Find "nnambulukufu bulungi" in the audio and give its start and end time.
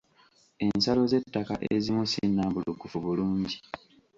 2.27-3.55